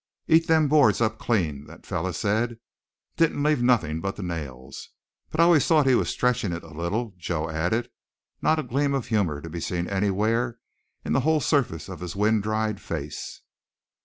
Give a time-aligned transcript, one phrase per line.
[0.27, 2.57] Eat them boards up clean, that feller said.
[3.17, 4.89] Didn't leave nothin' but the nails.
[5.29, 7.91] But I always thought he was stretchin' it a little," Joe added,
[8.41, 10.57] not a gleam of humor to be seen anywhere
[11.05, 13.41] in the whole surface of his wind dried face.